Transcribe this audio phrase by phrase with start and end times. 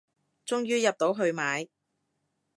[0.47, 1.67] 終於入到去買